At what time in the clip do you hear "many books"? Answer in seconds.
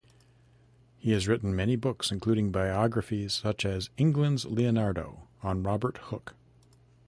1.55-2.09